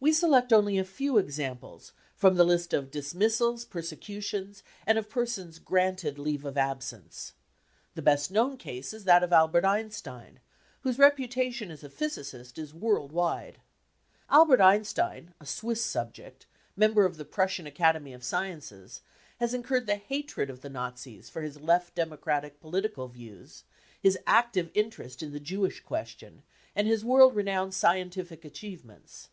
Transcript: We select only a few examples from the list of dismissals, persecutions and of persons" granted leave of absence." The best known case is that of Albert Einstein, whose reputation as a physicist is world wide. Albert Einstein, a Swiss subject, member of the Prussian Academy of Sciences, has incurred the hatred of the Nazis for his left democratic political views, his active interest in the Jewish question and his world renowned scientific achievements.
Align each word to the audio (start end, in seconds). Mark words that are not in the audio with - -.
We 0.00 0.12
select 0.12 0.52
only 0.52 0.78
a 0.78 0.84
few 0.84 1.18
examples 1.18 1.92
from 2.14 2.36
the 2.36 2.44
list 2.44 2.72
of 2.72 2.88
dismissals, 2.88 3.64
persecutions 3.64 4.62
and 4.86 4.96
of 4.96 5.10
persons" 5.10 5.58
granted 5.58 6.20
leave 6.20 6.44
of 6.44 6.56
absence." 6.56 7.32
The 7.96 8.02
best 8.02 8.30
known 8.30 8.58
case 8.58 8.94
is 8.94 9.02
that 9.06 9.24
of 9.24 9.32
Albert 9.32 9.64
Einstein, 9.64 10.38
whose 10.82 11.00
reputation 11.00 11.72
as 11.72 11.82
a 11.82 11.90
physicist 11.90 12.58
is 12.58 12.72
world 12.72 13.10
wide. 13.10 13.58
Albert 14.30 14.60
Einstein, 14.60 15.34
a 15.40 15.44
Swiss 15.46 15.84
subject, 15.84 16.46
member 16.76 17.04
of 17.04 17.16
the 17.16 17.24
Prussian 17.24 17.66
Academy 17.66 18.12
of 18.12 18.22
Sciences, 18.22 19.02
has 19.40 19.52
incurred 19.52 19.86
the 19.86 19.96
hatred 19.96 20.48
of 20.48 20.60
the 20.60 20.70
Nazis 20.70 21.28
for 21.28 21.42
his 21.42 21.60
left 21.60 21.96
democratic 21.96 22.60
political 22.60 23.08
views, 23.08 23.64
his 24.00 24.16
active 24.28 24.70
interest 24.74 25.24
in 25.24 25.32
the 25.32 25.40
Jewish 25.40 25.80
question 25.80 26.44
and 26.76 26.86
his 26.86 27.04
world 27.04 27.34
renowned 27.34 27.74
scientific 27.74 28.44
achievements. 28.44 29.30